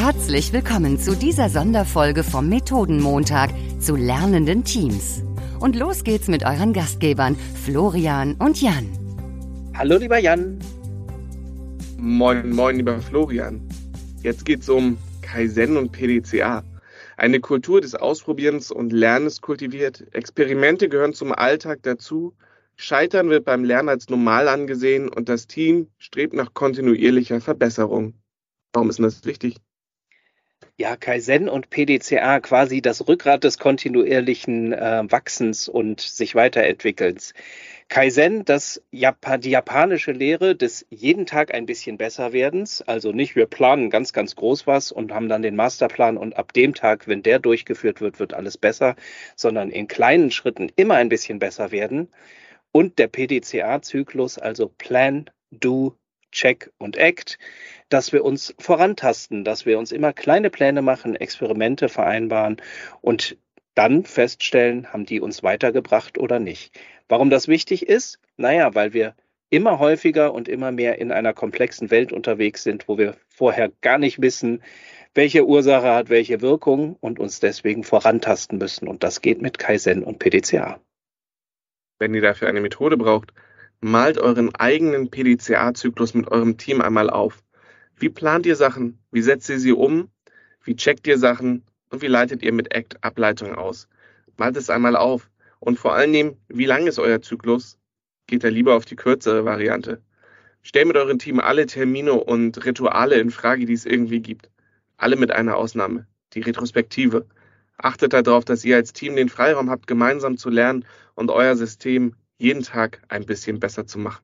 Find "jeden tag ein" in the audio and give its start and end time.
40.88-41.66, 112.38-113.26